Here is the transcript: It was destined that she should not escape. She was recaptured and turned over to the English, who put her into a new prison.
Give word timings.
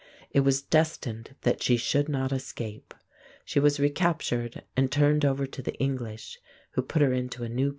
It 0.31 0.39
was 0.39 0.63
destined 0.63 1.35
that 1.41 1.61
she 1.61 1.77
should 1.77 2.09
not 2.09 2.31
escape. 2.31 2.95
She 3.45 3.59
was 3.59 3.79
recaptured 3.79 4.63
and 4.75 4.91
turned 4.91 5.23
over 5.23 5.45
to 5.45 5.61
the 5.61 5.75
English, 5.75 6.39
who 6.71 6.81
put 6.81 7.03
her 7.03 7.13
into 7.13 7.43
a 7.43 7.47
new 7.49 7.65
prison. 7.65 7.69